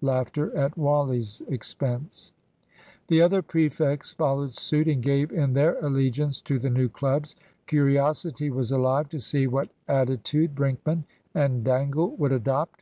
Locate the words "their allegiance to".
5.52-6.58